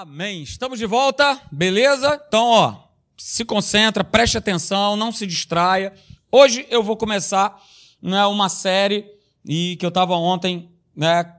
[0.00, 0.44] Amém.
[0.44, 2.22] Estamos de volta, beleza?
[2.28, 2.84] Então, ó,
[3.16, 5.92] se concentra, preste atenção, não se distraia.
[6.30, 7.60] Hoje eu vou começar
[8.00, 9.12] né, uma série
[9.44, 11.34] e que eu estava ontem né,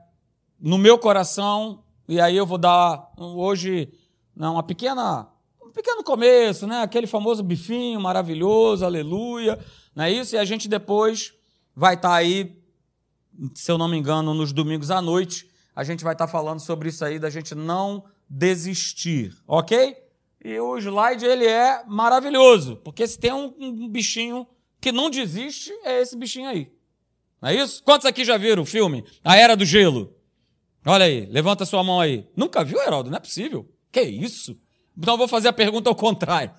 [0.60, 3.94] no meu coração e aí eu vou dar hoje
[4.36, 5.30] né, uma pequena
[5.64, 6.82] um pequeno começo, né?
[6.82, 9.58] Aquele famoso bifinho maravilhoso, aleluia,
[9.96, 10.36] não é isso?
[10.36, 11.34] E a gente depois
[11.74, 12.62] vai estar tá aí,
[13.56, 16.60] se eu não me engano, nos domingos à noite, a gente vai estar tá falando
[16.60, 19.98] sobre isso aí da gente não desistir, ok?
[20.44, 24.48] E o slide ele é maravilhoso, porque se tem um, um bichinho
[24.80, 26.72] que não desiste, é esse bichinho aí.
[27.42, 27.84] Não é isso?
[27.84, 30.16] Quantos aqui já viram o filme A Era do Gelo?
[30.86, 32.26] Olha aí, levanta sua mão aí.
[32.36, 33.10] Nunca viu, Heraldo?
[33.10, 33.70] Não é possível.
[33.92, 34.58] Que isso?
[34.98, 36.52] Então eu vou fazer a pergunta ao contrário.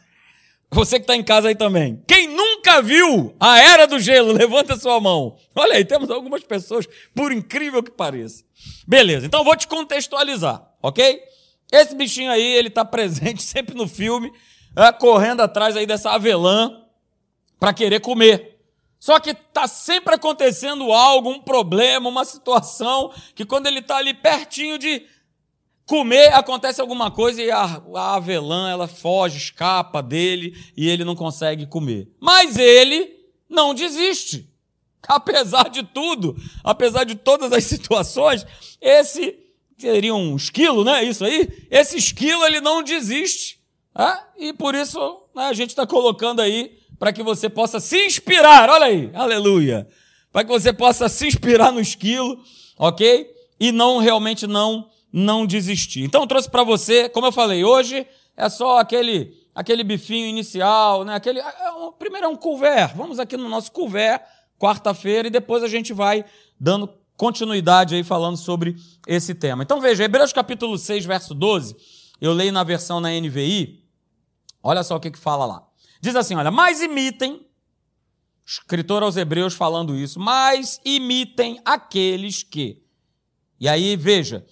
[0.72, 2.02] Você que está em casa aí também.
[2.06, 5.36] Quem nunca viu a Era do Gelo, levanta sua mão.
[5.54, 8.44] Olha aí, temos algumas pessoas, por incrível que pareça.
[8.86, 11.20] Beleza, então eu vou te contextualizar, ok?
[11.72, 14.32] Esse bichinho aí, ele está presente sempre no filme,
[14.76, 16.84] é, correndo atrás aí dessa avelã
[17.58, 18.58] para querer comer.
[18.98, 24.12] Só que está sempre acontecendo algo, um problema, uma situação, que quando ele está ali
[24.12, 25.06] pertinho de
[25.86, 31.16] comer, acontece alguma coisa e a, a avelã ela foge, escapa dele e ele não
[31.16, 32.08] consegue comer.
[32.20, 33.10] Mas ele
[33.48, 34.48] não desiste.
[35.08, 38.46] Apesar de tudo, apesar de todas as situações,
[38.80, 39.39] esse
[39.80, 41.02] seria um esquilo, né?
[41.04, 41.48] Isso aí.
[41.70, 43.60] Esse esquilo ele não desiste.
[43.96, 44.20] Né?
[44.38, 44.98] E por isso
[45.34, 48.68] né, a gente está colocando aí para que você possa se inspirar.
[48.68, 49.88] Olha aí, aleluia.
[50.32, 52.38] Para que você possa se inspirar no esquilo,
[52.78, 53.26] ok?
[53.58, 56.04] E não realmente não não desistir.
[56.04, 61.04] Então eu trouxe para você, como eu falei, hoje é só aquele aquele bifinho inicial,
[61.04, 61.14] né?
[61.14, 61.44] Aquele é
[61.98, 62.94] primeiro é um couvert.
[62.94, 64.22] Vamos aqui no nosso couvert
[64.58, 66.24] quarta-feira e depois a gente vai
[66.58, 66.86] dando
[67.20, 68.74] continuidade aí falando sobre
[69.06, 69.62] esse tema.
[69.62, 71.76] Então veja, Hebreus capítulo 6, verso 12,
[72.18, 73.84] eu leio na versão na NVI,
[74.62, 75.62] olha só o que, que fala lá.
[76.00, 77.46] Diz assim, olha, mas imitem,
[78.46, 82.82] escritor aos Hebreus falando isso, mas imitem aqueles que.
[83.60, 84.46] E aí, veja,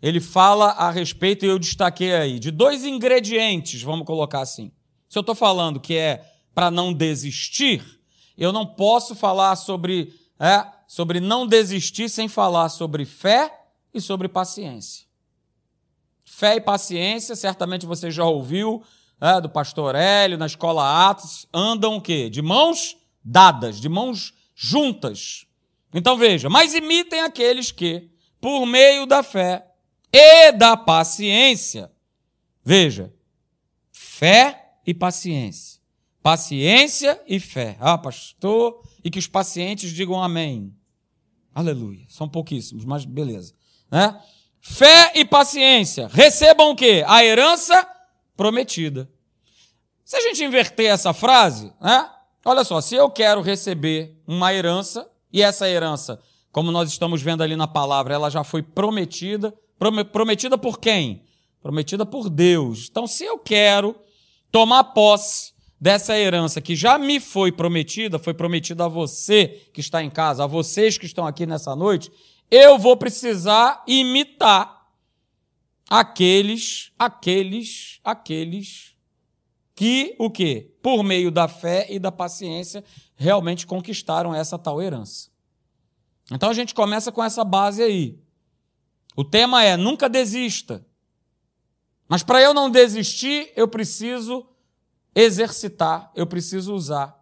[0.00, 4.72] ele fala a respeito, e eu destaquei aí, de dois ingredientes, vamos colocar assim.
[5.10, 6.24] Se eu estou falando que é
[6.54, 7.84] para não desistir,
[8.34, 13.52] eu não posso falar sobre é, sobre não desistir sem falar sobre fé
[13.92, 15.06] e sobre paciência.
[16.24, 18.82] Fé e paciência, certamente você já ouviu
[19.20, 22.28] é, do pastor Hélio, na escola Atos, andam o quê?
[22.28, 25.46] De mãos dadas, de mãos juntas.
[25.92, 29.66] Então veja, mas imitem aqueles que, por meio da fé
[30.12, 31.90] e da paciência,
[32.62, 33.12] veja,
[33.92, 35.80] fé e paciência.
[36.22, 37.76] Paciência e fé.
[37.78, 40.74] Ah, pastor, e que os pacientes digam amém.
[41.54, 42.04] Aleluia.
[42.08, 43.54] São pouquíssimos, mas beleza.
[43.90, 44.18] Né?
[44.60, 46.08] Fé e paciência.
[46.08, 47.04] Recebam o quê?
[47.06, 47.86] A herança
[48.34, 49.08] prometida.
[50.04, 52.10] Se a gente inverter essa frase, né?
[52.44, 56.20] Olha só, se eu quero receber uma herança, e essa herança,
[56.52, 59.54] como nós estamos vendo ali na palavra, ela já foi prometida.
[60.12, 61.24] Prometida por quem?
[61.62, 62.88] Prometida por Deus.
[62.90, 63.96] Então, se eu quero
[64.52, 70.02] tomar posse dessa herança que já me foi prometida, foi prometida a você que está
[70.02, 72.10] em casa, a vocês que estão aqui nessa noite,
[72.50, 74.88] eu vou precisar imitar
[75.88, 78.94] aqueles, aqueles, aqueles
[79.74, 80.72] que o quê?
[80.80, 82.84] Por meio da fé e da paciência
[83.16, 85.30] realmente conquistaram essa tal herança.
[86.30, 88.18] Então a gente começa com essa base aí.
[89.16, 90.84] O tema é nunca desista.
[92.08, 94.46] Mas para eu não desistir, eu preciso
[95.14, 97.18] exercitar, eu preciso usar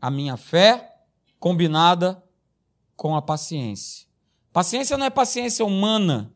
[0.00, 0.94] a minha fé
[1.38, 2.22] combinada
[2.96, 4.06] com a paciência.
[4.52, 6.32] Paciência não é paciência humana.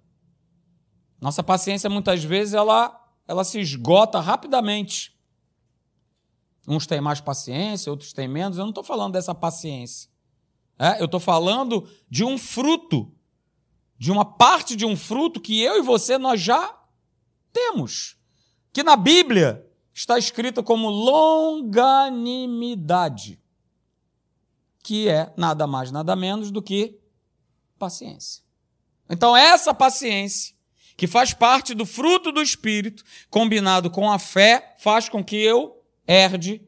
[1.20, 2.94] Nossa paciência muitas vezes ela
[3.26, 5.14] ela se esgota rapidamente.
[6.66, 8.56] Uns têm mais paciência, outros têm menos.
[8.56, 10.10] Eu não estou falando dessa paciência.
[10.78, 13.12] É, eu estou falando de um fruto,
[13.98, 16.74] de uma parte de um fruto que eu e você nós já
[17.52, 18.16] temos.
[18.72, 19.67] Que na Bíblia
[19.98, 23.40] está escrita como longanimidade,
[24.80, 27.00] que é nada mais, nada menos do que
[27.76, 28.44] paciência.
[29.10, 30.54] Então, essa paciência,
[30.96, 35.82] que faz parte do fruto do Espírito, combinado com a fé, faz com que eu
[36.06, 36.62] herde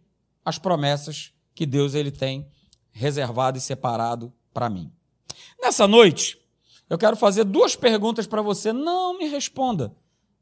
[0.44, 2.50] as promessas que Deus ele tem
[2.90, 4.92] reservado e separado para mim.
[5.62, 6.36] Nessa noite,
[6.88, 8.72] eu quero fazer duas perguntas para você.
[8.72, 9.94] Não me responda,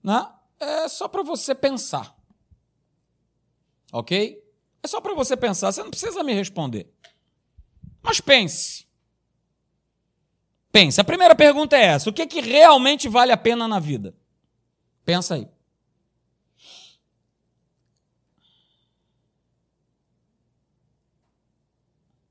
[0.02, 0.26] né?
[0.58, 2.16] É só para você pensar.
[3.92, 4.42] Ok?
[4.82, 6.92] É só para você pensar, você não precisa me responder.
[8.02, 8.86] Mas pense.
[10.70, 11.00] Pense.
[11.00, 14.14] A primeira pergunta é essa: o que, é que realmente vale a pena na vida?
[15.04, 15.44] Pensa aí.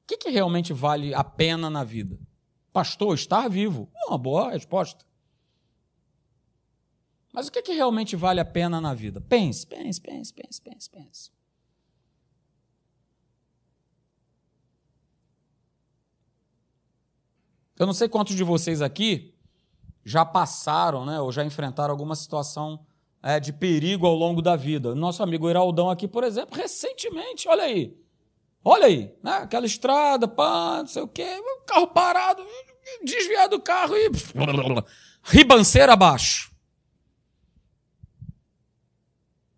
[0.04, 2.18] O que, é que realmente vale a pena na vida?
[2.72, 3.92] Pastor, estar vivo.
[4.08, 5.06] Uma boa resposta.
[7.34, 9.20] Mas o que, é que realmente vale a pena na vida?
[9.20, 11.37] Pense, pense, pense, pense, pense, pense.
[17.80, 19.34] Eu não sei quantos de vocês aqui
[20.04, 22.80] já passaram, né, ou já enfrentaram alguma situação
[23.22, 24.96] é, de perigo ao longo da vida.
[24.96, 27.96] Nosso amigo Iraldão aqui, por exemplo, recentemente, olha aí,
[28.64, 31.28] olha aí, né, aquela estrada, pá, não sei o quê,
[31.66, 32.42] carro parado,
[33.04, 34.10] desviar do carro e
[35.24, 36.56] ribanceira abaixo.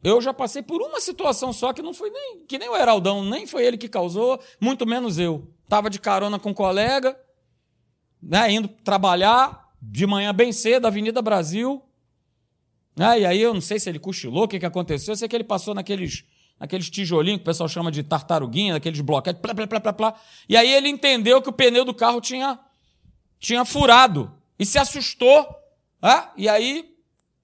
[0.01, 3.24] Eu já passei por uma situação só que não foi nem que nem o Heraldão,
[3.24, 5.54] nem foi ele que causou, muito menos eu.
[5.68, 7.19] Tava de carona com um colega,
[8.21, 11.81] né, indo trabalhar de manhã bem cedo, Avenida Brasil.
[12.95, 15.13] Né, e aí eu não sei se ele cochilou, o que, que aconteceu.
[15.13, 16.25] Eu sei que ele passou naqueles,
[16.60, 20.13] naqueles tijolinhos que o pessoal chama de tartaruguinha, naqueles bloquetes, plá, plá, plá, plá, plá.
[20.48, 22.60] E aí ele entendeu que o pneu do carro tinha,
[23.39, 25.48] tinha furado e se assustou.
[26.01, 26.95] Né, e aí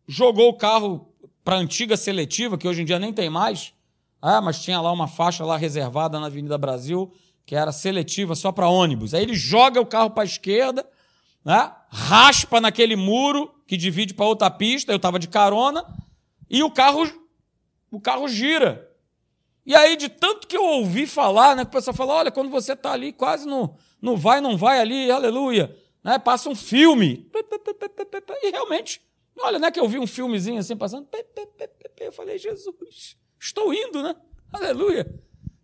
[0.08, 1.14] jogou o carro
[1.44, 3.74] para a antiga seletiva, que hoje em dia nem tem mais,
[4.22, 7.14] ah, mas tinha lá uma faixa lá reservada na Avenida Brasil,
[7.46, 9.14] que era seletiva só para ônibus.
[9.14, 10.88] Aí ele joga o carro para a esquerda,
[11.44, 11.72] né?
[11.90, 15.86] raspa naquele muro que divide para outra pista, eu estava de carona,
[16.50, 17.10] e o carro,
[17.92, 18.92] o carro gira.
[19.66, 22.50] E aí, de tanto que eu ouvi falar, né, que o pessoal fala, olha, quando
[22.50, 27.28] você está ali, quase no, no vai, não vai ali, aleluia, né, passa um filme.
[28.44, 29.02] E realmente,
[29.40, 31.08] Olha, não é que eu vi um filmezinho assim passando.
[32.00, 34.16] Eu falei, Jesus, estou indo, né?
[34.52, 35.08] Aleluia.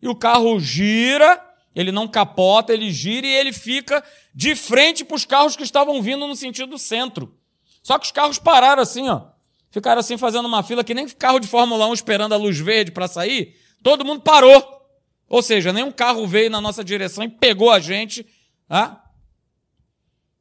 [0.01, 1.39] E o carro gira,
[1.75, 4.03] ele não capota, ele gira e ele fica
[4.33, 7.35] de frente para os carros que estavam vindo no sentido do centro.
[7.83, 9.23] Só que os carros pararam assim, ó.
[9.69, 12.91] Ficaram assim fazendo uma fila que nem carro de Fórmula 1 esperando a luz verde
[12.91, 13.55] para sair.
[13.81, 14.81] Todo mundo parou.
[15.29, 18.25] Ou seja, nenhum carro veio na nossa direção e pegou a gente.
[18.67, 19.01] Tá?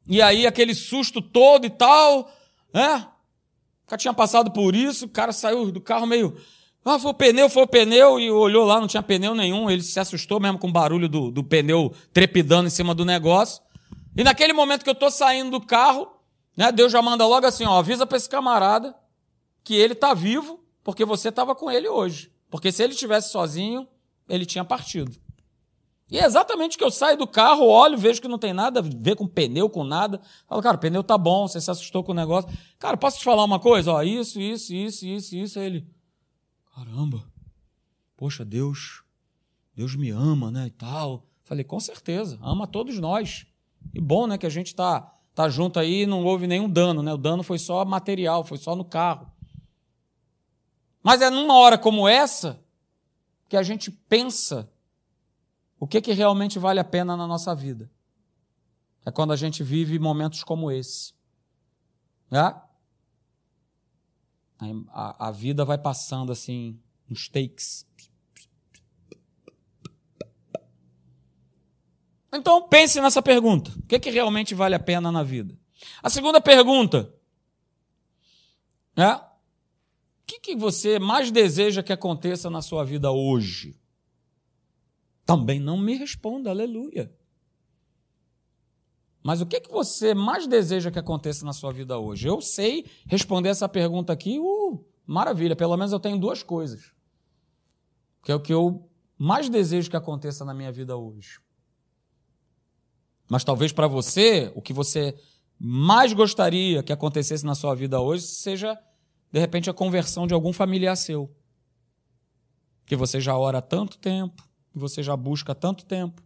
[0.09, 2.31] E aí aquele susto todo e tal.
[2.75, 3.06] Né?
[3.91, 6.37] cara tinha passado por isso, o cara saiu do carro meio.
[6.85, 9.71] Ah, foi o pneu, foi o pneu, e olhou lá, não tinha pneu nenhum.
[9.71, 13.62] Ele se assustou mesmo com o barulho do, do pneu trepidando em cima do negócio.
[14.17, 16.09] E naquele momento que eu estou saindo do carro,
[16.56, 18.94] né, Deus já manda logo assim: ó, avisa para esse camarada
[19.62, 22.32] que ele está vivo, porque você estava com ele hoje.
[22.50, 23.87] Porque se ele estivesse sozinho,
[24.29, 25.15] ele tinha partido.
[26.11, 28.82] E é exatamente que eu saio do carro, olho, vejo que não tem nada a
[28.82, 30.21] ver com pneu, com nada.
[30.49, 32.50] Falo, cara, o pneu tá bom, você se assustou com o negócio.
[32.81, 33.93] Cara, posso te falar uma coisa?
[33.93, 35.59] Ó, isso, isso, isso, isso, isso.
[35.61, 35.87] Ele,
[36.81, 37.23] caramba,
[38.17, 39.03] poxa, Deus,
[39.75, 41.27] Deus me ama, né, e tal.
[41.44, 43.47] Falei, com certeza, ama todos nós.
[43.93, 47.03] E bom, né, que a gente tá, tá junto aí e não houve nenhum dano,
[47.03, 47.12] né?
[47.12, 49.31] O dano foi só material, foi só no carro.
[51.03, 52.62] Mas é numa hora como essa
[53.49, 54.71] que a gente pensa
[55.79, 57.91] o que, que realmente vale a pena na nossa vida?
[59.05, 61.15] É quando a gente vive momentos como esse.
[62.31, 62.55] Né?
[64.88, 66.78] A, a vida vai passando assim,
[67.10, 67.86] uns takes.
[72.32, 75.58] Então pense nessa pergunta: o que, que realmente vale a pena na vida?
[76.02, 77.12] A segunda pergunta
[78.96, 79.22] é: o
[80.26, 83.81] que, que você mais deseja que aconteça na sua vida hoje?
[85.24, 87.12] Também não me responda, aleluia.
[89.22, 92.27] Mas o que, que você mais deseja que aconteça na sua vida hoje?
[92.27, 96.93] Eu sei responder essa pergunta aqui, uh, maravilha, pelo menos eu tenho duas coisas.
[98.22, 101.39] Que é o que eu mais desejo que aconteça na minha vida hoje.
[103.29, 105.15] Mas talvez para você, o que você
[105.58, 108.79] mais gostaria que acontecesse na sua vida hoje seja,
[109.31, 111.31] de repente, a conversão de algum familiar seu.
[112.86, 116.22] Que você já ora há tanto tempo, que você já busca há tanto tempo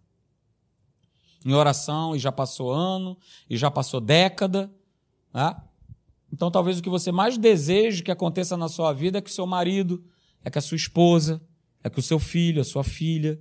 [1.44, 3.16] em oração e já passou ano
[3.48, 4.72] e já passou década.
[5.32, 5.54] Né?
[6.32, 9.32] Então, talvez o que você mais deseje que aconteça na sua vida é que o
[9.32, 10.04] seu marido,
[10.44, 11.40] é que a sua esposa,
[11.82, 13.40] é que o seu filho, a sua filha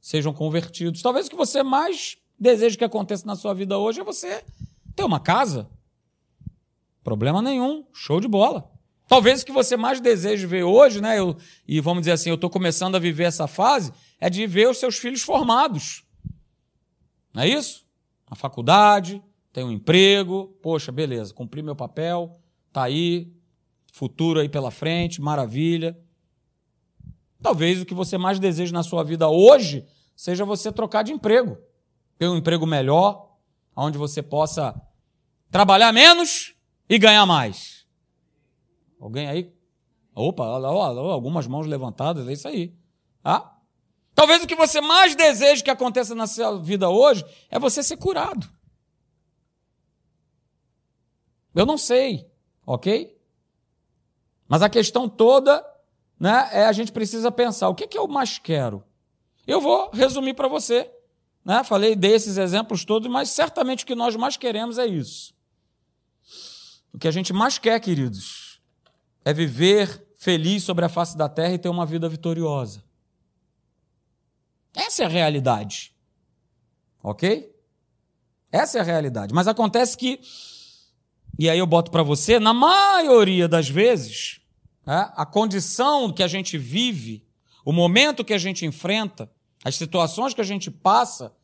[0.00, 1.02] sejam convertidos.
[1.02, 4.44] Talvez o que você mais deseje que aconteça na sua vida hoje é você
[4.94, 5.68] ter uma casa.
[7.02, 8.70] Problema nenhum, show de bola.
[9.08, 11.18] Talvez o que você mais deseja ver hoje, né?
[11.18, 11.36] Eu,
[11.66, 14.78] e vamos dizer assim, eu estou começando a viver essa fase, é de ver os
[14.78, 16.05] seus filhos formados.
[17.36, 17.86] Não é isso?
[18.26, 22.40] A faculdade, tem um emprego, poxa, beleza, cumpri meu papel,
[22.72, 23.30] tá aí,
[23.92, 26.00] futuro aí pela frente, maravilha.
[27.42, 29.84] Talvez o que você mais deseja na sua vida hoje
[30.16, 31.58] seja você trocar de emprego.
[32.16, 33.36] Ter um emprego melhor,
[33.76, 34.74] onde você possa
[35.50, 36.54] trabalhar menos
[36.88, 37.86] e ganhar mais.
[38.98, 39.54] Alguém aí?
[40.14, 42.74] Opa, algumas mãos levantadas, é isso aí.
[43.22, 43.55] Ah?
[44.16, 47.98] Talvez o que você mais deseja que aconteça na sua vida hoje é você ser
[47.98, 48.48] curado.
[51.54, 52.26] Eu não sei,
[52.64, 53.14] ok?
[54.48, 55.62] Mas a questão toda
[56.18, 58.82] né, é a gente precisa pensar: o que, que eu mais quero?
[59.46, 60.90] Eu vou resumir para você.
[61.44, 61.62] Né?
[61.62, 65.34] Falei desses exemplos todos, mas certamente o que nós mais queremos é isso.
[66.90, 68.62] O que a gente mais quer, queridos,
[69.22, 72.85] é viver feliz sobre a face da terra e ter uma vida vitoriosa.
[74.76, 75.94] Essa é a realidade.
[77.02, 77.50] Ok?
[78.52, 79.32] Essa é a realidade.
[79.32, 80.20] Mas acontece que,
[81.38, 84.40] e aí eu boto para você, na maioria das vezes,
[84.86, 87.26] é, a condição que a gente vive,
[87.64, 89.30] o momento que a gente enfrenta,
[89.64, 91.34] as situações que a gente passa,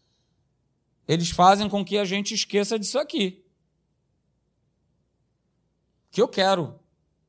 [1.09, 3.43] eles fazem com que a gente esqueça disso aqui.
[6.09, 6.79] O que eu quero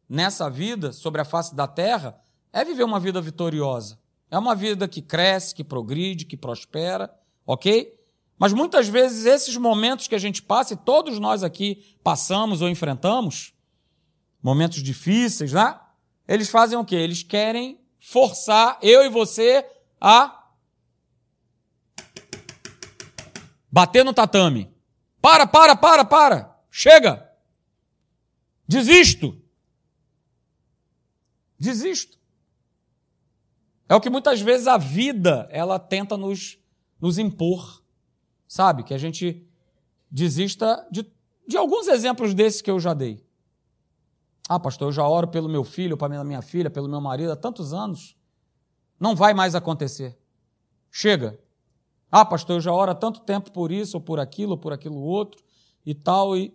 [0.07, 4.02] nessa vida, sobre a face da terra, é viver uma vida vitoriosa.
[4.33, 7.13] É uma vida que cresce, que progride, que prospera,
[7.45, 7.95] ok?
[8.35, 12.67] Mas muitas vezes esses momentos que a gente passa, e todos nós aqui passamos ou
[12.67, 13.53] enfrentamos,
[14.41, 15.79] momentos difíceis, né?
[16.27, 16.95] Eles fazem o quê?
[16.95, 19.63] Eles querem forçar eu e você
[20.01, 20.49] a
[23.71, 24.75] bater no tatame.
[25.21, 26.59] Para, para, para, para.
[26.71, 27.31] Chega.
[28.67, 29.39] Desisto.
[31.59, 32.22] Desisto.
[33.87, 36.57] É o que muitas vezes a vida ela tenta nos,
[36.99, 37.83] nos impor,
[38.47, 38.83] sabe?
[38.83, 39.45] Que a gente
[40.09, 41.05] desista de,
[41.47, 43.25] de alguns exemplos desses que eu já dei.
[44.47, 47.35] Ah, pastor, eu já oro pelo meu filho, pela minha filha, pelo meu marido há
[47.35, 48.15] tantos anos.
[48.99, 50.17] Não vai mais acontecer.
[50.91, 51.39] Chega.
[52.11, 54.71] Ah, pastor, eu já oro há tanto tempo por isso, ou por aquilo, ou por
[54.71, 55.43] aquilo outro,
[55.85, 56.37] e tal.
[56.37, 56.53] E...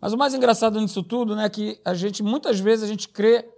[0.00, 3.08] Mas o mais engraçado nisso tudo né, é que a gente, muitas vezes, a gente
[3.08, 3.50] crê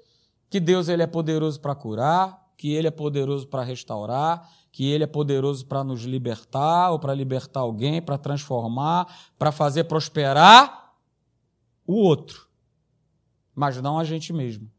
[0.48, 5.04] que Deus ele é poderoso para curar, que Ele é poderoso para restaurar, que Ele
[5.04, 10.92] é poderoso para nos libertar, ou para libertar alguém, para transformar, para fazer prosperar
[11.86, 12.48] o outro,
[13.54, 14.70] mas não a gente mesmo.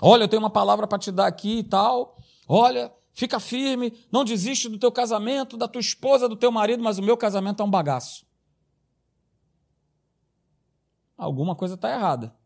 [0.00, 2.18] Olha, eu tenho uma palavra para te dar aqui e tal.
[2.46, 6.98] Olha, fica firme, não desiste do teu casamento, da tua esposa, do teu marido, mas
[6.98, 8.26] o meu casamento é um bagaço.
[11.16, 12.36] Alguma coisa está errada.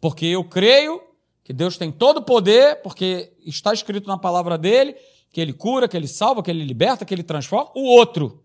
[0.00, 1.02] Porque eu creio
[1.42, 4.96] que Deus tem todo o poder, porque está escrito na palavra dele,
[5.30, 8.42] que ele cura, que ele salva, que ele liberta, que ele transforma, o outro.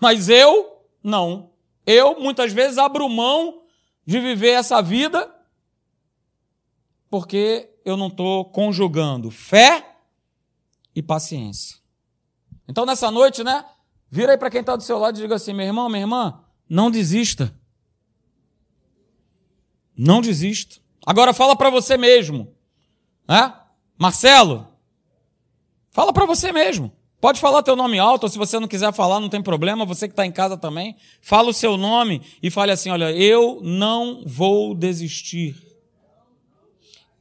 [0.00, 1.50] Mas eu, não.
[1.86, 3.62] Eu, muitas vezes, abro mão
[4.06, 5.30] de viver essa vida
[7.12, 9.96] porque eu não estou conjugando fé
[10.94, 11.76] e paciência.
[12.66, 13.66] Então, nessa noite, né?
[14.10, 16.40] Vira aí para quem está do seu lado e diga assim: meu irmão, minha irmã,
[16.66, 17.54] não desista.
[19.96, 20.76] Não desista.
[21.04, 22.52] Agora fala para você mesmo.
[23.28, 23.54] Né?
[23.98, 24.68] Marcelo,
[25.90, 26.92] fala para você mesmo.
[27.20, 30.08] Pode falar teu nome alto, ou se você não quiser falar, não tem problema, você
[30.08, 34.24] que está em casa também, fala o seu nome e fale assim: olha, eu não
[34.26, 35.54] vou desistir.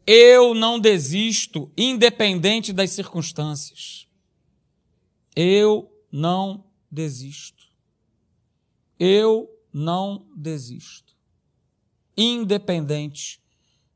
[0.08, 4.08] Eu não desisto, independente das circunstâncias.
[5.36, 7.66] Eu não desisto.
[9.00, 11.11] Eu não desisto.
[12.16, 13.42] Independente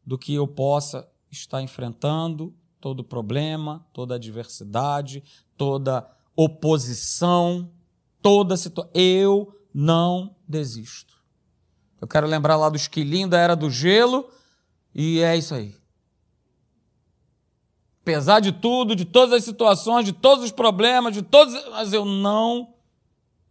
[0.05, 5.23] do que eu possa estar enfrentando, todo problema, toda adversidade,
[5.57, 7.71] toda oposição,
[8.21, 8.91] toda situação.
[8.93, 11.15] Eu não desisto.
[11.99, 14.29] Eu quero lembrar lá do esquilinho da era do gelo,
[14.93, 15.73] e é isso aí.
[18.01, 22.05] Apesar de tudo, de todas as situações, de todos os problemas, de todos, mas eu
[22.05, 22.75] não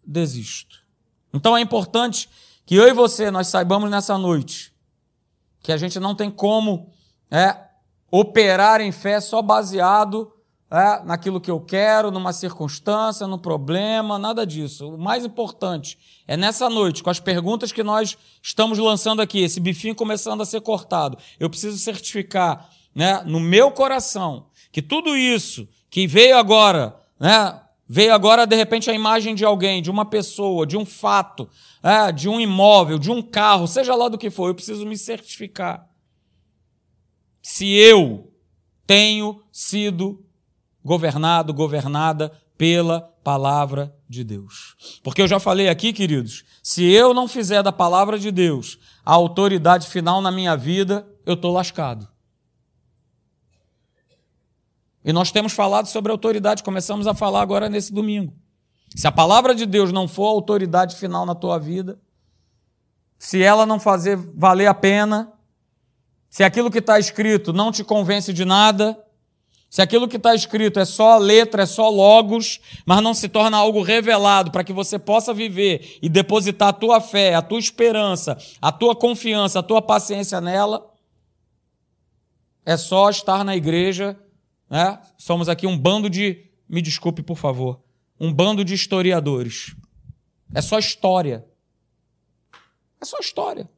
[0.07, 0.85] desisto.
[1.33, 2.29] Então é importante
[2.67, 4.75] que eu e você nós saibamos nessa noite
[5.63, 6.93] que a gente não tem como
[7.31, 7.57] é,
[8.11, 10.31] operar em fé só baseado
[10.71, 14.95] é, naquilo que eu quero, numa circunstância, no problema, nada disso.
[14.95, 19.59] O mais importante é nessa noite, com as perguntas que nós estamos lançando aqui, esse
[19.59, 25.67] bifinho começando a ser cortado, eu preciso certificar né, no meu coração que tudo isso
[25.89, 30.67] que veio agora, né, veio agora de repente a imagem de alguém, de uma pessoa,
[30.67, 31.49] de um fato,
[31.83, 34.97] é, de um imóvel, de um carro, seja lá do que for, eu preciso me
[34.97, 35.89] certificar
[37.45, 38.33] se eu
[38.87, 40.25] tenho sido
[40.83, 44.75] governado, governada pela palavra de Deus.
[45.03, 49.13] Porque eu já falei aqui, queridos, se eu não fizer da palavra de Deus a
[49.13, 52.09] autoridade final na minha vida, eu estou lascado.
[55.05, 58.33] E nós temos falado sobre autoridade, começamos a falar agora nesse domingo.
[58.97, 62.01] Se a palavra de Deus não for a autoridade final na tua vida,
[63.19, 65.33] se ela não fazer valer a pena,
[66.31, 68.99] se aquilo que está escrito não te convence de nada,
[69.69, 73.57] se aquilo que está escrito é só letra, é só logos, mas não se torna
[73.57, 78.39] algo revelado para que você possa viver e depositar a tua fé, a tua esperança,
[78.63, 80.95] a tua confiança, a tua paciência nela,
[82.65, 84.17] é só estar na igreja,
[84.75, 85.01] né?
[85.17, 87.81] Somos aqui um bando de, me desculpe por favor,
[88.19, 89.77] um bando de historiadores.
[90.53, 91.47] É só história.
[93.01, 93.71] É só história.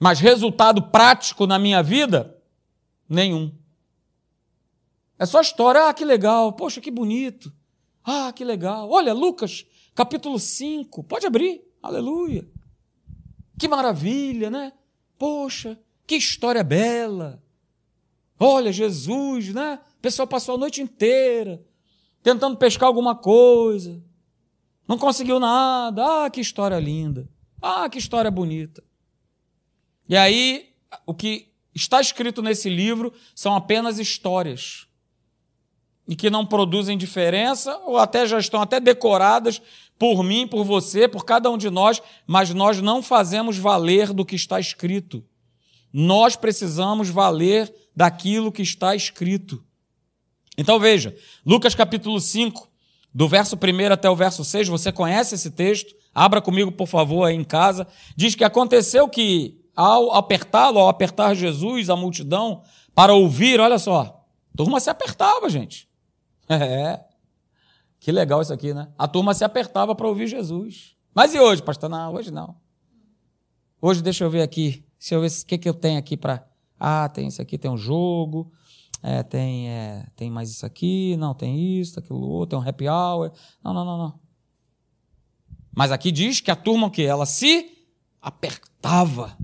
[0.00, 2.42] Mas resultado prático na minha vida?
[3.06, 3.54] Nenhum.
[5.18, 5.88] É só história.
[5.88, 6.54] Ah, que legal.
[6.54, 7.52] Poxa, que bonito.
[8.02, 8.88] Ah, que legal.
[8.88, 11.04] Olha, Lucas, capítulo 5.
[11.04, 11.60] Pode abrir.
[11.82, 12.48] Aleluia.
[13.58, 14.72] Que maravilha, né?
[15.18, 17.42] Poxa, que história bela.
[18.38, 19.80] Olha, Jesus, né?
[19.98, 21.64] O pessoal passou a noite inteira
[22.22, 24.02] tentando pescar alguma coisa.
[24.86, 26.24] Não conseguiu nada.
[26.24, 27.28] Ah, que história linda.
[27.60, 28.82] Ah, que história bonita.
[30.08, 30.70] E aí,
[31.06, 34.86] o que está escrito nesse livro são apenas histórias.
[36.06, 39.60] E que não produzem diferença, ou até já estão até decoradas
[39.98, 44.24] por mim, por você, por cada um de nós, mas nós não fazemos valer do
[44.24, 45.22] que está escrito.
[45.92, 49.64] Nós precisamos valer daquilo que está escrito.
[50.56, 52.68] Então veja, Lucas capítulo 5,
[53.14, 55.94] do verso 1 até o verso 6, você conhece esse texto?
[56.14, 57.86] Abra comigo, por favor, aí em casa.
[58.16, 62.62] Diz que aconteceu que ao apertá-lo, ao apertar Jesus, a multidão,
[62.94, 65.88] para ouvir, olha só, a turma se apertava, gente.
[66.50, 67.04] É.
[68.00, 68.88] Que legal isso aqui, né?
[68.96, 70.96] A turma se apertava para ouvir Jesus.
[71.14, 71.90] Mas e hoje, pastor?
[71.90, 72.56] Não, hoje não.
[73.82, 74.87] Hoje, deixa eu ver aqui.
[74.98, 76.46] Deixa eu ver o que, que eu tenho aqui para.
[76.78, 78.52] Ah, tem isso aqui, tem um jogo.
[79.02, 81.16] É, tem, é, tem mais isso aqui.
[81.16, 82.58] Não, tem isso, aquilo outro.
[82.58, 83.32] Tem um happy hour.
[83.62, 84.20] Não, não, não, não.
[85.74, 87.02] Mas aqui diz que a turma o quê?
[87.02, 87.70] Ela se
[88.20, 89.36] apertava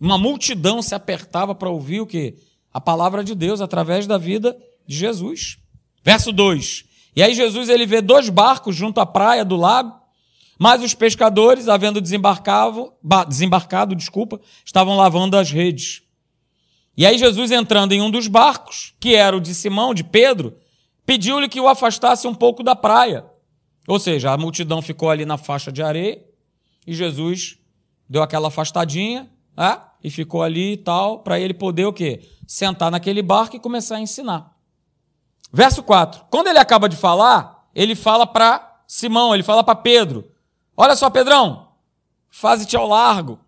[0.00, 2.38] uma multidão se apertava para ouvir o que?
[2.72, 5.58] A palavra de Deus através da vida de Jesus.
[6.02, 6.84] Verso 2.
[7.14, 9.99] E aí Jesus ele vê dois barcos junto à praia do lago,
[10.60, 12.92] mas os pescadores, havendo desembarcado,
[13.26, 16.02] desembarcado, desculpa, estavam lavando as redes.
[16.94, 20.54] E aí Jesus entrando em um dos barcos, que era o de Simão, de Pedro,
[21.06, 23.24] pediu-lhe que o afastasse um pouco da praia.
[23.88, 26.22] Ou seja, a multidão ficou ali na faixa de areia
[26.86, 27.56] e Jesus
[28.06, 29.80] deu aquela afastadinha, né?
[30.04, 32.20] e ficou ali e tal, para ele poder o quê?
[32.46, 34.54] Sentar naquele barco e começar a ensinar.
[35.50, 36.26] Verso 4.
[36.30, 40.29] Quando ele acaba de falar, ele fala para Simão, ele fala para Pedro:
[40.82, 41.68] Olha só, Pedrão,
[42.30, 43.38] faze-te ao largo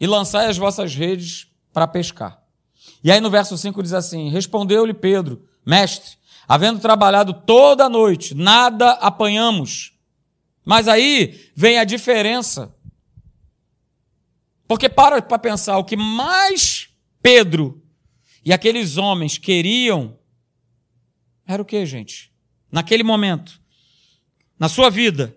[0.00, 2.42] e lançai as vossas redes para pescar.
[3.04, 6.16] E aí no verso 5 diz assim: Respondeu-lhe Pedro, mestre,
[6.48, 9.92] havendo trabalhado toda a noite, nada apanhamos.
[10.64, 12.74] Mas aí vem a diferença
[14.66, 16.88] porque para para pensar, o que mais
[17.20, 17.82] Pedro
[18.42, 20.18] e aqueles homens queriam
[21.46, 22.32] era o que, gente?
[22.72, 23.60] Naquele momento,
[24.58, 25.36] na sua vida,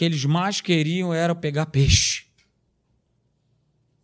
[0.00, 2.24] que eles mais queriam era pegar peixe.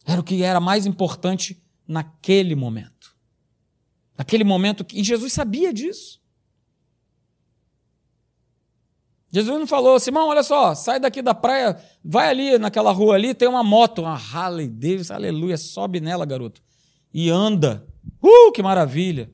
[0.05, 3.17] Era o que era mais importante naquele momento.
[4.15, 6.21] Naquele momento, e Jesus sabia disso.
[9.33, 13.33] Jesus não falou, Simão, olha só, sai daqui da praia, vai ali naquela rua ali,
[13.33, 16.63] tem uma moto, uma Harley Davidson, aleluia, sobe nela, garoto,
[17.11, 17.89] e anda.
[18.23, 19.33] Uh, que maravilha!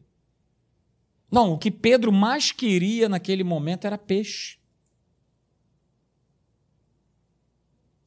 [1.29, 4.62] Não, o que Pedro mais queria naquele momento era peixe.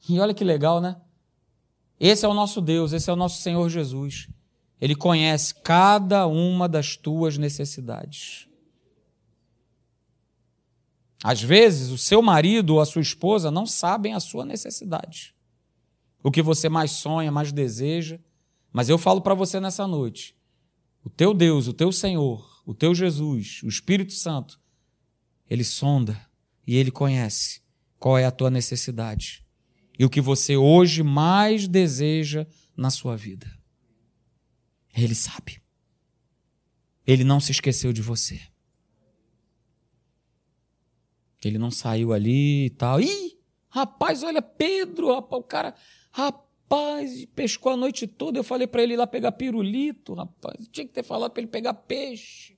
[0.08, 0.98] E olha que legal, né?
[2.00, 4.28] Esse é o nosso Deus, esse é o nosso Senhor Jesus.
[4.80, 8.48] Ele conhece cada uma das tuas necessidades.
[11.24, 15.34] Às vezes, o seu marido ou a sua esposa não sabem a sua necessidade.
[16.22, 18.20] O que você mais sonha, mais deseja.
[18.72, 20.36] Mas eu falo para você nessa noite:
[21.04, 24.60] o teu Deus, o teu Senhor, o teu Jesus, o Espírito Santo,
[25.50, 26.20] ele sonda
[26.68, 27.62] e ele conhece
[27.98, 29.45] qual é a tua necessidade
[29.98, 33.48] e o que você hoje mais deseja na sua vida.
[34.96, 35.62] Ele sabe.
[37.06, 38.42] Ele não se esqueceu de você.
[41.44, 43.00] Ele não saiu ali e tal.
[43.00, 43.38] Ih,
[43.70, 45.76] rapaz, olha, Pedro, rapaz, o cara,
[46.12, 48.40] rapaz, pescou a noite toda.
[48.40, 50.68] Eu falei para ele ir lá pegar pirulito, rapaz.
[50.72, 52.58] Tinha que ter falado para ele pegar peixe.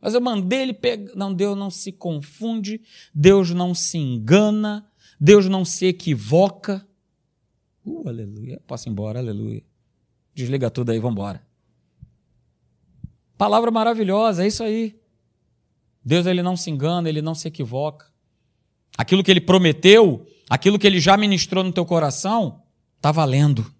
[0.00, 1.14] Mas eu mandei ele pegar.
[1.14, 2.82] Não, Deus não se confunde,
[3.14, 4.86] Deus não se engana,
[5.20, 6.86] Deus não se equivoca.
[7.84, 8.60] Uh, aleluia.
[8.66, 9.62] Posso ir embora, aleluia.
[10.34, 11.42] Desliga tudo aí, vamos embora.
[13.36, 14.98] Palavra maravilhosa, é isso aí.
[16.04, 18.06] Deus ele não se engana, ele não se equivoca.
[18.96, 22.62] Aquilo que ele prometeu, aquilo que ele já ministrou no teu coração,
[22.96, 23.72] está valendo.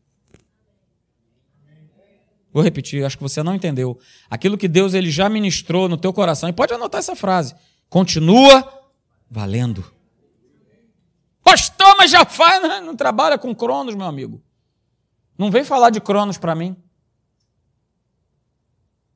[2.52, 3.98] Vou repetir, acho que você não entendeu.
[4.30, 7.54] Aquilo que Deus ele já ministrou no teu coração, e pode anotar essa frase.
[7.88, 8.90] Continua
[9.28, 9.84] valendo.
[11.44, 12.80] Pastor, mas já faz, né?
[12.80, 14.42] não trabalha com Cronos, meu amigo.
[15.36, 16.74] Não vem falar de Cronos para mim.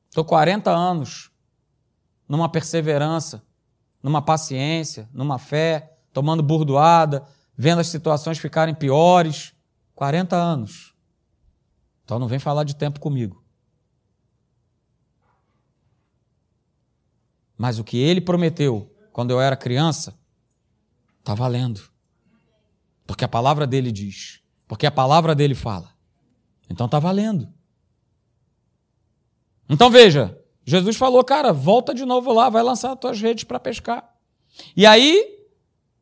[0.07, 1.31] Estou 40 anos
[2.27, 3.43] numa perseverança,
[4.01, 7.25] numa paciência, numa fé, tomando burdoada,
[7.57, 9.53] vendo as situações ficarem piores.
[9.95, 10.95] 40 anos.
[12.05, 13.43] Então não vem falar de tempo comigo.
[17.57, 20.17] Mas o que ele prometeu quando eu era criança,
[21.19, 21.81] está valendo.
[23.09, 24.39] Porque a palavra dele diz.
[24.67, 25.95] Porque a palavra dele fala.
[26.69, 27.51] Então está valendo.
[29.67, 33.59] Então veja, Jesus falou, cara, volta de novo lá, vai lançar as tuas redes para
[33.59, 34.15] pescar.
[34.77, 35.43] E aí,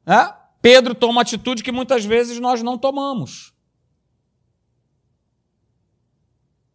[0.06, 3.54] né, Pedro toma uma atitude que muitas vezes nós não tomamos.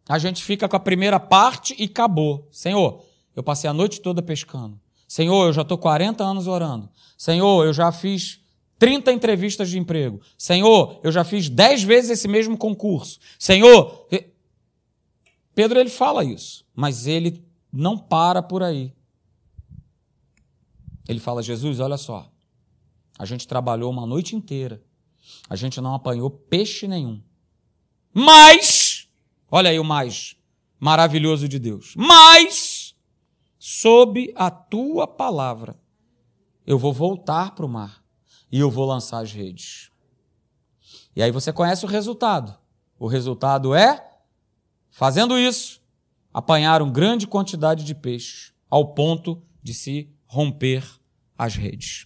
[0.09, 2.49] A gente fica com a primeira parte e acabou.
[2.51, 4.81] Senhor, eu passei a noite toda pescando.
[5.07, 6.89] Senhor, eu já estou 40 anos orando.
[7.15, 8.42] Senhor, eu já fiz
[8.83, 10.19] 30 entrevistas de emprego.
[10.37, 13.17] Senhor, eu já fiz 10 vezes esse mesmo concurso.
[13.39, 14.05] Senhor.
[15.55, 17.41] Pedro ele fala isso, mas ele
[17.71, 18.93] não para por aí.
[21.07, 22.29] Ele fala: Jesus, olha só.
[23.17, 24.83] A gente trabalhou uma noite inteira.
[25.49, 27.23] A gente não apanhou peixe nenhum.
[28.13, 29.07] Mas,
[29.49, 30.35] olha aí o mais
[30.77, 31.93] maravilhoso de Deus.
[31.95, 32.93] Mas,
[33.57, 35.79] sob a tua palavra,
[36.67, 38.02] eu vou voltar para o mar
[38.53, 39.89] e eu vou lançar as redes.
[41.15, 42.55] E aí você conhece o resultado.
[42.99, 44.07] O resultado é,
[44.91, 45.81] fazendo isso,
[46.31, 50.87] apanharam grande quantidade de peixes, ao ponto de se romper
[51.35, 52.05] as redes.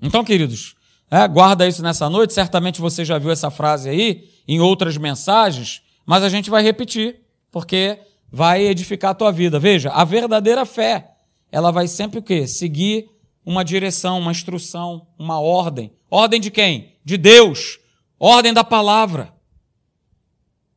[0.00, 0.74] Então, queridos,
[1.10, 2.32] é, guarda isso nessa noite.
[2.32, 7.20] Certamente você já viu essa frase aí em outras mensagens, mas a gente vai repetir,
[7.50, 8.00] porque
[8.32, 9.58] vai edificar a tua vida.
[9.58, 11.10] Veja, a verdadeira fé,
[11.52, 12.46] ela vai sempre o quê?
[12.46, 15.92] Seguir uma direção, uma instrução, uma ordem.
[16.10, 16.98] Ordem de quem?
[17.04, 17.78] De Deus.
[18.18, 19.34] Ordem da palavra.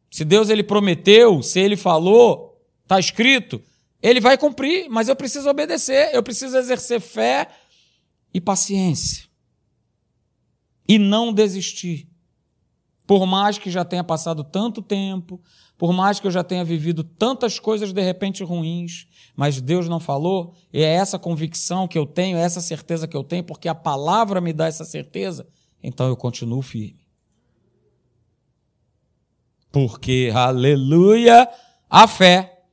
[0.09, 3.61] Se Deus ele prometeu, se ele falou, está escrito,
[4.01, 7.47] ele vai cumprir, mas eu preciso obedecer, eu preciso exercer fé
[8.33, 9.25] e paciência.
[10.87, 12.07] E não desistir.
[13.07, 15.41] Por mais que já tenha passado tanto tempo,
[15.77, 19.99] por mais que eu já tenha vivido tantas coisas de repente ruins, mas Deus não
[19.99, 23.67] falou, e é essa convicção que eu tenho, é essa certeza que eu tenho, porque
[23.67, 25.47] a palavra me dá essa certeza,
[25.81, 27.03] então eu continuo firme.
[29.71, 31.49] Porque, aleluia,
[31.89, 32.63] a fé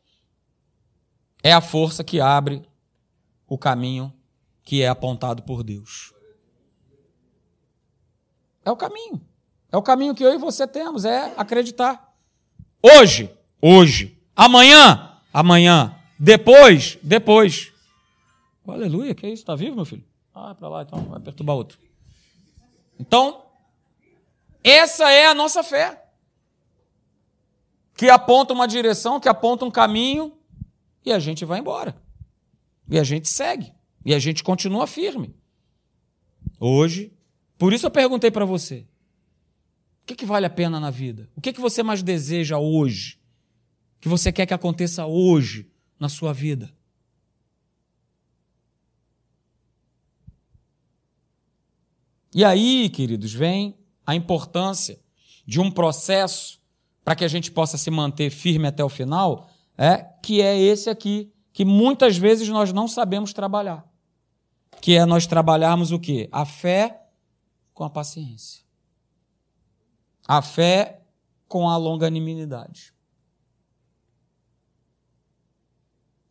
[1.42, 2.62] é a força que abre
[3.48, 4.12] o caminho
[4.62, 6.12] que é apontado por Deus.
[8.64, 9.26] É o caminho.
[9.72, 12.09] É o caminho que eu e você temos, é acreditar.
[12.82, 14.18] Hoje, hoje.
[14.34, 15.94] Amanhã, amanhã.
[16.18, 17.72] Depois, depois.
[18.66, 19.42] aleluia, que é isso?
[19.42, 20.04] Está vivo, meu filho?
[20.34, 21.78] Ah, para lá, então vai perturbar outro.
[22.98, 23.42] Então,
[24.64, 26.04] essa é a nossa fé.
[27.94, 30.32] Que aponta uma direção, que aponta um caminho,
[31.04, 32.00] e a gente vai embora.
[32.88, 33.72] E a gente segue.
[34.04, 35.34] E a gente continua firme.
[36.58, 37.12] Hoje,
[37.58, 38.86] por isso eu perguntei para você:
[40.10, 41.28] que, que vale a pena na vida?
[41.36, 43.18] O que, que você mais deseja hoje?
[44.00, 46.72] Que você quer que aconteça hoje na sua vida?
[52.34, 55.00] E aí, queridos, vem a importância
[55.46, 56.60] de um processo
[57.04, 60.88] para que a gente possa se manter firme até o final, é que é esse
[60.88, 63.90] aqui, que muitas vezes nós não sabemos trabalhar
[64.80, 66.28] que é nós trabalharmos o quê?
[66.32, 67.02] A fé
[67.74, 68.64] com a paciência.
[70.26, 71.00] A fé
[71.48, 72.94] com a longanimidade.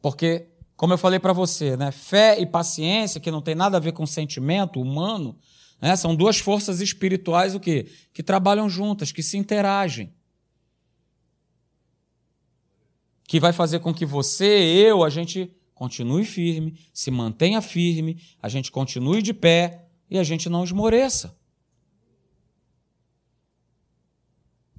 [0.01, 3.79] Porque, como eu falei para você, né, fé e paciência, que não tem nada a
[3.81, 5.37] ver com sentimento humano,
[5.81, 7.91] né, são duas forças espirituais o quê?
[8.13, 10.13] que trabalham juntas, que se interagem.
[13.27, 18.49] Que vai fazer com que você, eu, a gente continue firme, se mantenha firme, a
[18.49, 21.38] gente continue de pé e a gente não esmoreça.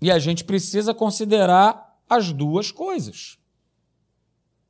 [0.00, 3.38] E a gente precisa considerar as duas coisas.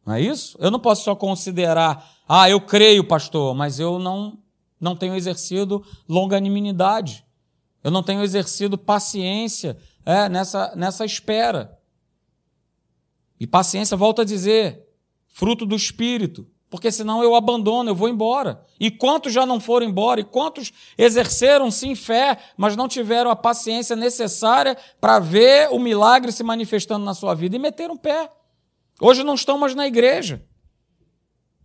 [0.04, 0.56] Não é isso?
[0.60, 4.38] Eu não posso só considerar, ah, eu creio, pastor, mas eu não,
[4.80, 7.24] não tenho exercido longanimidade.
[7.82, 11.78] Eu não tenho exercido paciência é, nessa, nessa espera.
[13.38, 14.86] E paciência, volta a dizer,
[15.28, 16.46] fruto do Espírito.
[16.70, 18.64] Porque senão eu abandono, eu vou embora.
[18.78, 20.20] E quantos já não foram embora?
[20.20, 26.30] E quantos exerceram sim fé, mas não tiveram a paciência necessária para ver o milagre
[26.30, 28.30] se manifestando na sua vida e meteram pé?
[29.00, 30.46] Hoje não estão mais na igreja.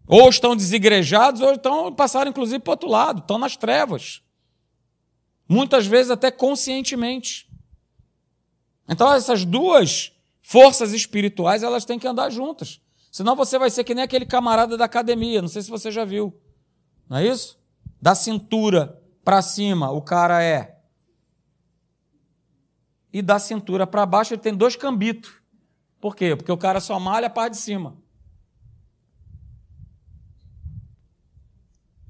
[0.07, 4.23] Ou estão desigrejados, ou estão passaram inclusive para o outro lado, estão nas trevas.
[5.47, 7.47] Muitas vezes até conscientemente.
[8.89, 12.81] Então essas duas forças espirituais, elas têm que andar juntas.
[13.15, 16.04] Senão você vai ser que nem aquele camarada da academia, não sei se você já
[16.04, 16.38] viu.
[17.08, 17.58] Não é isso?
[18.01, 20.84] Da cintura para cima, o cara é.
[23.13, 25.32] E da cintura para baixo ele tem dois cambitos.
[26.01, 26.36] Por quê?
[26.36, 27.95] Porque o cara só malha a parte de cima.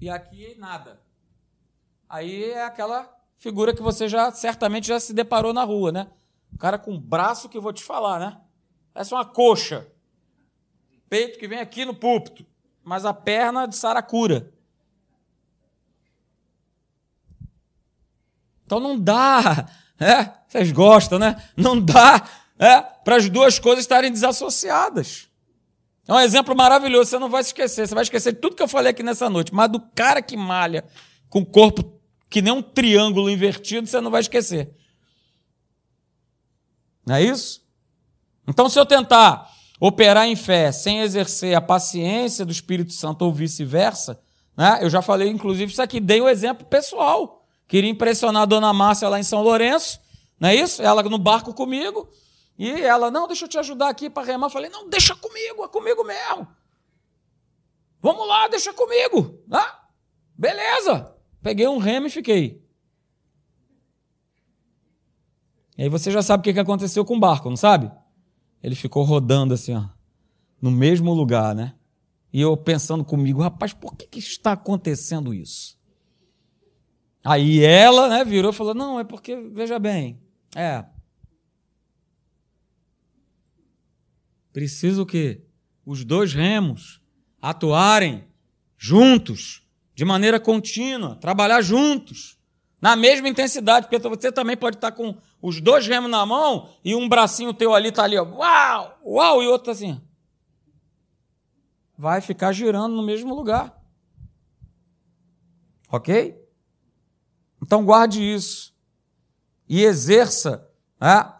[0.02, 1.04] E aqui nada.
[2.10, 6.12] Aí é aquela figura que você já certamente já se deparou na rua, né?
[6.52, 8.42] O cara com braço que eu vou te falar, né?
[8.96, 9.94] Essa é uma coxa
[11.16, 12.46] peito que vem aqui no púlpito,
[12.84, 14.52] mas a perna de saracura.
[18.66, 21.42] Então não dá, é, vocês gostam, né?
[21.56, 22.28] Não dá
[22.60, 25.30] é, para as duas coisas estarem desassociadas.
[26.06, 28.64] É um exemplo maravilhoso, você não vai se esquecer, você vai esquecer de tudo que
[28.64, 30.84] eu falei aqui nessa noite, mas do cara que malha
[31.30, 31.98] com o corpo
[32.30, 34.70] que nem um triângulo invertido, você não vai esquecer.
[37.06, 37.66] Não é isso?
[38.46, 39.55] Então, se eu tentar
[39.88, 44.20] operar em fé sem exercer a paciência do Espírito Santo ou vice-versa,
[44.58, 44.80] né?
[44.82, 47.46] eu já falei, inclusive, isso aqui, dei o um exemplo pessoal.
[47.68, 50.00] Queria impressionar a dona Márcia lá em São Lourenço,
[50.40, 50.82] não é isso?
[50.82, 52.10] Ela no barco comigo,
[52.58, 54.48] e ela, não, deixa eu te ajudar aqui para remar.
[54.48, 56.48] Eu falei, não, deixa comigo, é comigo mesmo.
[58.02, 59.40] Vamos lá, deixa comigo.
[59.52, 59.84] Ah,
[60.36, 61.14] beleza.
[61.44, 62.64] Peguei um remo e fiquei.
[65.78, 67.92] E aí você já sabe o que aconteceu com o barco, não sabe?
[68.66, 69.86] Ele ficou rodando assim, ó,
[70.60, 71.76] no mesmo lugar, né?
[72.34, 75.78] E eu pensando comigo, rapaz, por que, que está acontecendo isso?
[77.24, 80.20] Aí ela, né, virou e falou: não, é porque, veja bem,
[80.56, 80.84] é.
[84.52, 85.44] Preciso o quê?
[85.86, 87.00] Os dois remos
[87.40, 88.24] atuarem
[88.76, 89.62] juntos,
[89.94, 92.40] de maneira contínua, trabalhar juntos
[92.82, 96.96] na mesma intensidade, porque você também pode estar com os dois remos na mão e
[96.96, 100.02] um bracinho teu ali está ali, ó, uau, uau, e outro assim.
[101.96, 103.80] Vai ficar girando no mesmo lugar.
[105.88, 106.36] Ok?
[107.62, 108.74] Então guarde isso
[109.70, 110.68] e exerça
[111.00, 111.32] né,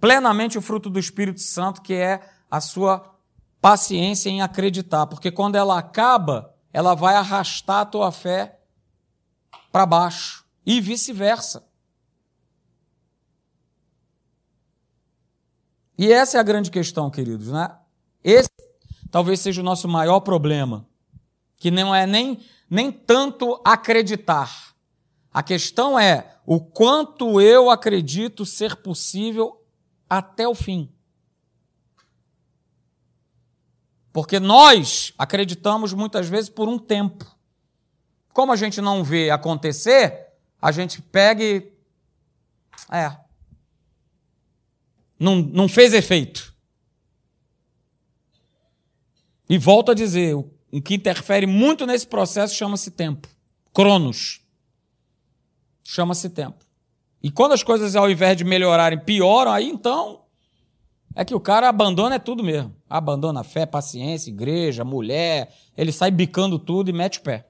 [0.00, 3.14] plenamente o fruto do Espírito Santo, que é a sua
[3.60, 8.58] paciência em acreditar, porque quando ela acaba, ela vai arrastar a tua fé
[9.70, 11.69] para baixo e vice-versa.
[16.00, 17.76] E essa é a grande questão, queridos, né?
[18.24, 18.48] Esse
[19.10, 20.88] talvez seja o nosso maior problema,
[21.58, 24.74] que não é nem, nem tanto acreditar.
[25.30, 29.62] A questão é o quanto eu acredito ser possível
[30.08, 30.90] até o fim.
[34.10, 37.26] Porque nós acreditamos muitas vezes por um tempo.
[38.32, 40.28] Como a gente não vê acontecer,
[40.62, 41.70] a gente pega e.
[42.90, 43.29] É.
[45.20, 46.54] Não, não fez efeito.
[49.46, 53.28] E volto a dizer: o, o que interfere muito nesse processo chama-se tempo.
[53.74, 54.40] Cronos.
[55.84, 56.64] Chama-se tempo.
[57.22, 60.24] E quando as coisas, ao invés de melhorarem, pioram, aí então
[61.14, 62.74] é que o cara abandona é tudo mesmo.
[62.88, 67.46] Abandona a fé, paciência, igreja, mulher, ele sai bicando tudo e mete o pé.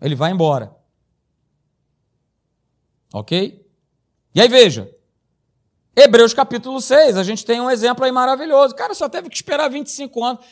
[0.00, 0.74] Ele vai embora.
[3.12, 3.64] Ok?
[4.34, 4.90] E aí veja,
[5.94, 8.74] Hebreus capítulo 6, a gente tem um exemplo aí maravilhoso.
[8.74, 10.44] O cara só teve que esperar 25 anos.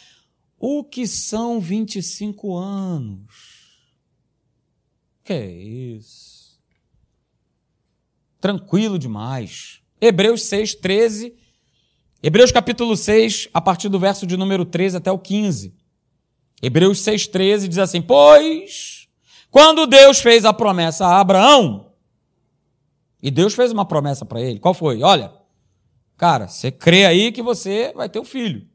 [0.58, 3.68] O que são 25 anos?
[5.22, 6.58] Que é isso?
[8.40, 9.80] Tranquilo demais.
[10.00, 11.34] Hebreus 6, 13.
[12.20, 15.74] Hebreus capítulo 6, a partir do verso de número 13 até o 15.
[16.60, 19.08] Hebreus 6, 13 diz assim: Pois,
[19.50, 21.87] quando Deus fez a promessa a Abraão,
[23.22, 24.58] e Deus fez uma promessa para ele.
[24.58, 25.02] Qual foi?
[25.02, 25.32] Olha,
[26.16, 28.66] cara, você crê aí que você vai ter um filho.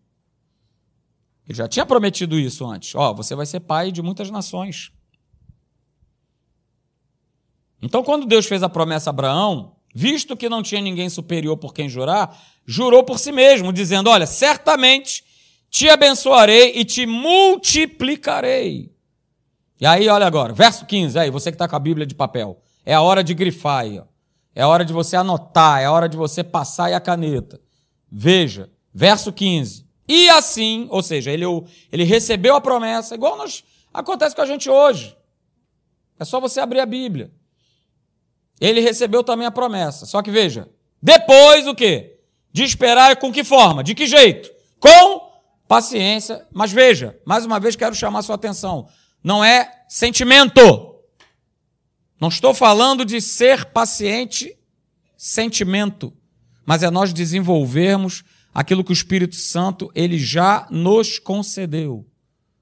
[1.47, 2.95] Ele já tinha prometido isso antes.
[2.95, 4.91] Ó, você vai ser pai de muitas nações.
[7.81, 11.73] Então, quando Deus fez a promessa a Abraão, visto que não tinha ninguém superior por
[11.73, 15.23] quem jurar, jurou por si mesmo, dizendo: Olha, certamente
[15.69, 18.93] te abençoarei e te multiplicarei.
[19.81, 22.61] E aí, olha agora, verso 15, aí, você que está com a Bíblia de papel.
[22.85, 23.99] É a hora de grifar aí.
[23.99, 24.12] Ó.
[24.55, 27.59] É hora de você anotar, é hora de você passar aí a caneta.
[28.11, 29.85] Veja, verso 15.
[30.07, 31.45] E assim, ou seja, ele,
[31.91, 33.63] ele recebeu a promessa, igual nós,
[33.93, 35.17] acontece com a gente hoje.
[36.19, 37.31] É só você abrir a Bíblia.
[38.61, 40.05] Ele recebeu também a promessa.
[40.05, 40.69] Só que veja,
[41.01, 42.19] depois o quê?
[42.51, 43.83] De esperar com que forma?
[43.83, 44.51] De que jeito?
[44.79, 45.33] Com
[45.67, 46.45] paciência.
[46.51, 48.87] Mas veja, mais uma vez quero chamar sua atenção.
[49.23, 50.92] Não é sentimento.
[52.19, 54.55] Não estou falando de ser paciente,
[55.17, 56.13] sentimento,
[56.65, 58.23] mas é nós desenvolvermos
[58.53, 62.05] aquilo que o Espírito Santo ele já nos concedeu.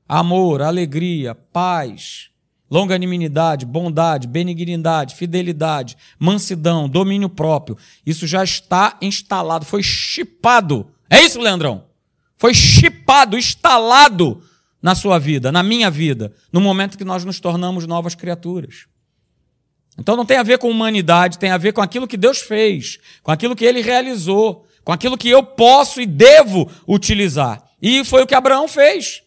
[0.08, 2.30] Amor, alegria, paz,
[2.70, 7.78] longanimidade, bondade, benignidade, fidelidade, mansidão, domínio próprio.
[8.06, 10.88] Isso já está instalado, foi chipado.
[11.10, 11.86] É isso, Leandrão?
[12.38, 14.42] Foi chipado, instalado
[14.82, 18.88] na sua vida, na minha vida, no momento que nós nos tornamos novas criaturas.
[19.98, 22.98] Então não tem a ver com humanidade, tem a ver com aquilo que Deus fez,
[23.22, 27.64] com aquilo que ele realizou, com aquilo que eu posso e devo utilizar.
[27.82, 29.24] E foi o que Abraão fez.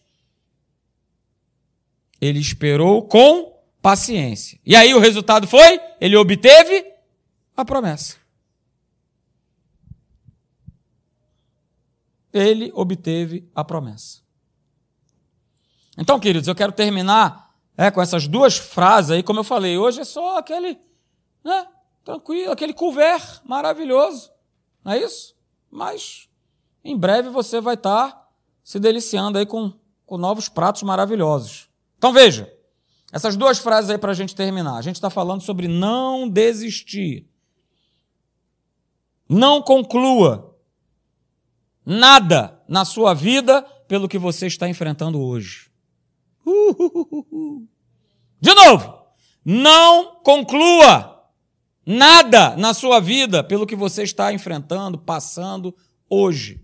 [2.19, 4.59] Ele esperou com paciência.
[4.65, 5.79] E aí o resultado foi?
[6.01, 6.85] Ele obteve
[7.55, 8.15] a promessa.
[12.33, 14.19] Ele obteve a promessa.
[15.97, 17.44] Então, queridos, eu quero terminar
[17.77, 19.77] é, com essas duas frases aí, como eu falei.
[19.77, 20.79] Hoje é só aquele,
[21.43, 21.67] né,
[22.03, 24.31] tranquilo, aquele couvert maravilhoso.
[24.83, 25.35] Não é isso?
[25.69, 26.29] Mas
[26.83, 28.29] em breve você vai estar
[28.63, 29.73] se deliciando aí com,
[30.05, 31.69] com novos pratos maravilhosos.
[31.97, 32.51] Então veja,
[33.11, 34.75] essas duas frases aí para a gente terminar.
[34.75, 37.27] A gente está falando sobre não desistir.
[39.27, 40.55] Não conclua
[41.85, 45.71] nada na sua vida pelo que você está enfrentando hoje.
[48.39, 48.99] De novo,
[49.43, 51.15] não conclua
[51.85, 55.75] nada na sua vida pelo que você está enfrentando, passando
[56.09, 56.61] hoje.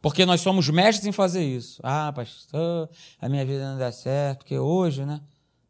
[0.00, 1.80] Porque nós somos mestres em fazer isso.
[1.84, 2.90] Ah, pastor,
[3.20, 5.20] a minha vida não dá certo, porque hoje, né?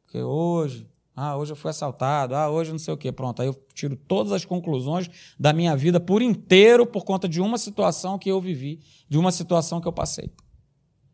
[0.04, 3.12] Porque hoje, ah, hoje eu fui assaltado, ah, hoje não sei o quê.
[3.12, 7.42] Pronto, aí eu tiro todas as conclusões da minha vida por inteiro por conta de
[7.42, 10.32] uma situação que eu vivi, de uma situação que eu passei.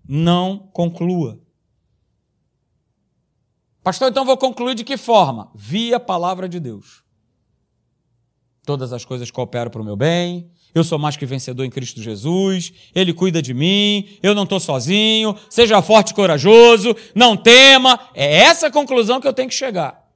[0.09, 1.39] Não conclua.
[3.85, 5.51] Pastor, então vou concluir de que forma?
[5.55, 7.05] Via a palavra de Deus.
[8.65, 12.03] Todas as coisas cooperam para o meu bem, eu sou mais que vencedor em Cristo
[12.03, 17.99] Jesus, Ele cuida de mim, eu não estou sozinho, seja forte e corajoso, não tema.
[18.15, 20.07] É essa a conclusão que eu tenho que chegar.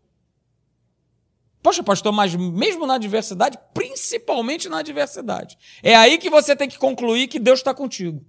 [1.62, 6.76] Poxa, pastor, mas mesmo na adversidade, principalmente na adversidade, é aí que você tem que
[6.76, 8.24] concluir que Deus está contigo.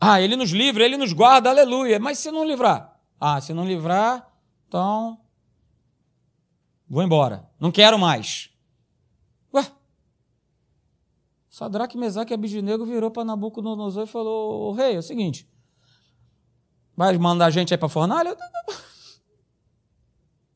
[0.00, 1.98] Ah, Ele nos livra, Ele nos guarda, aleluia.
[1.98, 2.98] Mas se não livrar?
[3.20, 4.28] Ah, se não livrar,
[4.66, 5.18] então
[6.88, 7.46] Vou embora.
[7.60, 8.50] Não quero mais.
[9.52, 9.70] Ué?
[11.50, 15.46] Sadraque, Mesaque e Abidinego virou para Nabucodonosor e falou: Rei, é o seguinte.
[16.96, 18.34] Vai mandar a gente aí para fornalha?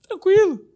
[0.08, 0.66] Tranquilo.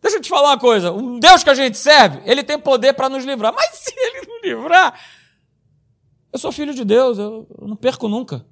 [0.00, 0.92] Deixa eu te falar uma coisa.
[0.92, 3.52] O Deus que a gente serve, ele tem poder para nos livrar.
[3.52, 4.98] Mas se ele não livrar,
[6.36, 8.44] eu sou filho de Deus, eu não perco nunca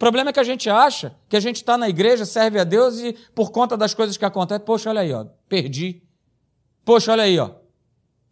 [0.00, 2.98] problema é que a gente acha que a gente está na igreja, serve a Deus
[3.00, 6.02] e por conta das coisas que acontecem, poxa, olha aí, ó, perdi.
[6.86, 7.48] Poxa, olha aí, ó.
[7.48, 7.52] O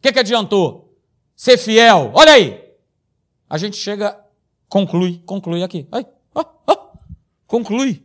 [0.01, 0.99] que, que adiantou?
[1.37, 2.11] Ser fiel.
[2.15, 2.59] Olha aí.
[3.51, 4.19] A gente chega,
[4.67, 5.87] conclui, conclui aqui.
[6.35, 6.77] Ó, ó,
[7.47, 8.03] conclui.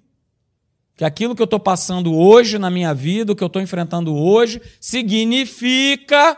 [0.97, 4.13] Que aquilo que eu estou passando hoje na minha vida, o que eu estou enfrentando
[4.13, 6.38] hoje, significa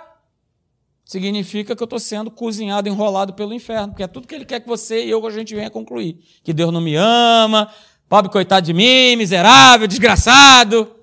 [1.05, 4.59] significa que eu estou sendo cozinhado, enrolado pelo inferno, porque é tudo que ele quer
[4.59, 6.19] que você e eu, a gente venha concluir.
[6.43, 7.71] Que Deus não me ama,
[8.09, 10.93] pobre coitado de mim, miserável, desgraçado.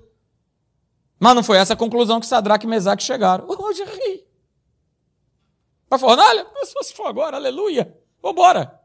[1.17, 3.47] Mas não foi essa a conclusão que Sadraque e Mesaque chegaram.
[3.49, 4.25] Hoje ri.
[5.89, 6.45] Vai fornalha?
[6.81, 7.97] Se for agora, aleluia.
[8.21, 8.82] Vambora.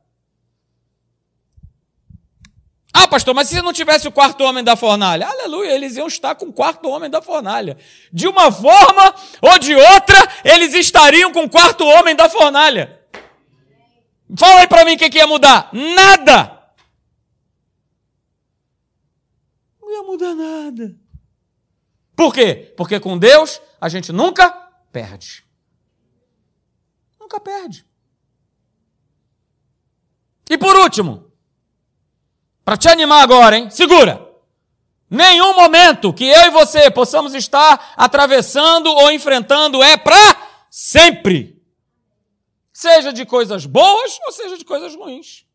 [3.00, 5.28] Ah, pastor, mas se não tivesse o quarto homem da fornalha?
[5.28, 7.78] Aleluia, eles iam estar com o quarto homem da fornalha.
[8.12, 13.00] De uma forma ou de outra, eles estariam com o quarto homem da fornalha.
[14.36, 15.70] Fala aí para mim o que, que ia mudar.
[15.72, 16.72] Nada.
[19.80, 20.96] Não ia mudar nada.
[22.16, 22.74] Por quê?
[22.76, 24.50] Porque com Deus a gente nunca
[24.90, 25.44] perde.
[27.20, 27.86] Nunca perde.
[30.50, 31.28] E por último,
[32.68, 33.70] para te animar agora, hein?
[33.70, 34.30] Segura!
[35.08, 41.62] Nenhum momento que eu e você possamos estar atravessando ou enfrentando é para sempre.
[42.70, 45.46] Seja de coisas boas ou seja de coisas ruins.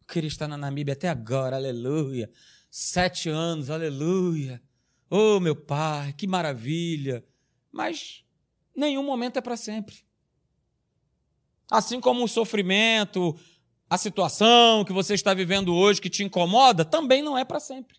[0.00, 2.28] Eu queria estar na Namíbia até agora, aleluia.
[2.68, 4.60] Sete anos, aleluia.
[5.08, 7.24] Oh, meu pai, que maravilha.
[7.70, 8.24] Mas
[8.74, 9.94] nenhum momento é para sempre.
[11.70, 13.38] Assim como o sofrimento,
[13.88, 17.98] a situação que você está vivendo hoje que te incomoda, também não é para sempre.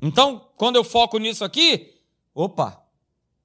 [0.00, 2.00] Então, quando eu foco nisso aqui,
[2.34, 2.84] opa,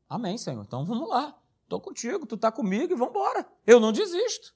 [0.07, 0.63] amém, Senhor.
[0.63, 1.35] Então vamos lá.
[1.63, 3.47] Estou contigo, tu está comigo e vamos embora.
[3.65, 4.53] Eu não desisto.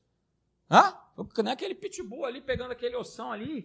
[0.70, 3.64] Ah, não é aquele pitbull ali pegando aquele ossão ali.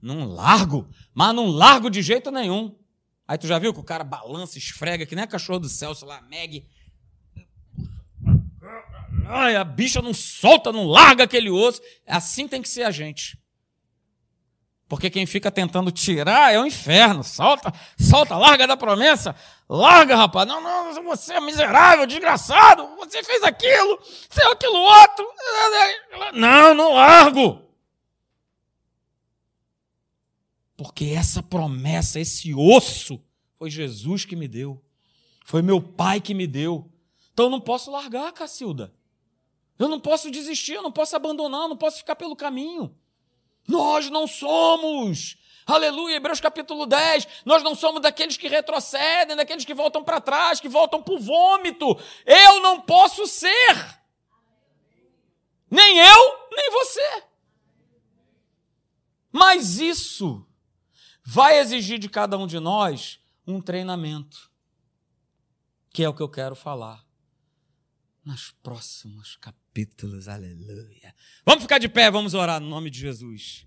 [0.00, 2.78] Não largo, mas não largo de jeito nenhum.
[3.26, 6.04] Aí tu já viu que o cara balança, esfrega, que nem a cachorro do Celso
[6.04, 6.66] lá, Meg.
[9.26, 11.80] Ai, a bicha não solta, não larga aquele osso.
[12.06, 13.38] Assim tem que ser a gente.
[14.86, 17.24] Porque quem fica tentando tirar é o inferno.
[17.24, 19.34] Solta, solta, larga da promessa.
[19.66, 20.46] Larga, rapaz.
[20.46, 22.94] Não, não, você é miserável, desgraçado.
[22.96, 23.98] Você fez aquilo,
[24.38, 25.26] é aquilo outro.
[26.34, 27.62] Não, não largo.
[30.76, 33.22] Porque essa promessa, esse osso,
[33.58, 34.82] foi Jesus que me deu.
[35.44, 36.90] Foi meu pai que me deu.
[37.32, 38.92] Então eu não posso largar, Cacilda.
[39.78, 42.96] Eu não posso desistir, eu não posso abandonar, eu não posso ficar pelo caminho.
[43.66, 45.36] Nós não somos.
[45.66, 47.26] Aleluia, Hebreus capítulo 10.
[47.44, 51.18] Nós não somos daqueles que retrocedem, daqueles que voltam para trás, que voltam para o
[51.18, 51.98] vômito.
[52.26, 54.00] Eu não posso ser.
[55.70, 57.22] Nem eu, nem você.
[59.32, 60.46] Mas isso
[61.24, 64.50] vai exigir de cada um de nós um treinamento,
[65.90, 67.04] que é o que eu quero falar
[68.24, 70.28] nos próximos capítulos.
[70.28, 71.14] Aleluia.
[71.44, 73.66] Vamos ficar de pé, vamos orar no nome de Jesus.